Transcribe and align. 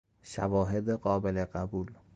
شواهد 0.23 0.89
قابل 0.89 1.45
قبول 1.45 1.91